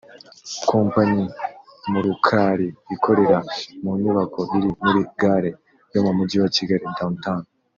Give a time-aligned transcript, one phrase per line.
[0.69, 1.23] Kompanyi
[1.91, 3.37] Murukali ikorera
[3.83, 5.51] mu nyubako iri muri gare
[5.93, 7.43] yo mu mujyi wa Kigali (Downtown)